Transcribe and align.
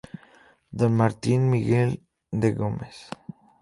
Don 0.79 0.93
Martín 1.01 1.41
Miguel 1.53 1.91
de 2.41 2.47
Güemes. 2.57 2.97